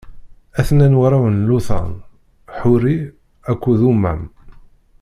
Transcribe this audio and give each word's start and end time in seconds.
A-ten-an 0.59 0.97
warraw 0.99 1.25
n 1.29 1.45
Luṭan: 1.49 1.91
Ḥuri 2.59 2.97
akked 3.51 3.81
Umam. 3.91 4.21